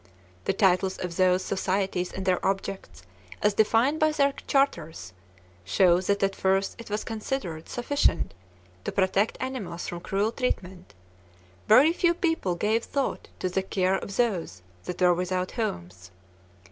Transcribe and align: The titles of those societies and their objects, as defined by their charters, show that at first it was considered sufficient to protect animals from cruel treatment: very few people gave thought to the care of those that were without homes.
The 0.45 0.53
titles 0.53 0.97
of 0.97 1.15
those 1.17 1.43
societies 1.43 2.11
and 2.11 2.25
their 2.25 2.43
objects, 2.43 3.03
as 3.43 3.53
defined 3.53 3.99
by 3.99 4.11
their 4.11 4.31
charters, 4.47 5.13
show 5.63 6.01
that 6.01 6.23
at 6.23 6.35
first 6.35 6.75
it 6.81 6.89
was 6.89 7.03
considered 7.03 7.69
sufficient 7.69 8.33
to 8.83 8.91
protect 8.91 9.37
animals 9.39 9.87
from 9.87 9.99
cruel 9.99 10.31
treatment: 10.31 10.95
very 11.67 11.93
few 11.93 12.15
people 12.15 12.55
gave 12.55 12.83
thought 12.83 13.27
to 13.37 13.47
the 13.47 13.61
care 13.61 13.99
of 13.99 14.15
those 14.17 14.63
that 14.85 14.99
were 15.01 15.13
without 15.13 15.51
homes. 15.51 16.09